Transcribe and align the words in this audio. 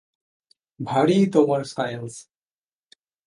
ভারি 0.79 1.17
তোমার 1.33 1.61
সায়ান্স! 1.65 2.13